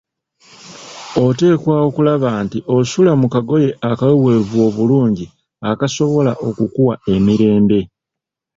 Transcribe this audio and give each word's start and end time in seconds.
Oteekwa 1.25 1.75
okulaba 1.87 2.29
nti 2.45 2.57
osula 2.77 3.11
mu 3.21 3.27
kagoye 3.33 3.69
akaweweevu 3.89 4.55
obulungi 4.67 5.25
akasobola 5.69 6.31
okukuwa 6.47 6.93
emirembe. 7.13 7.79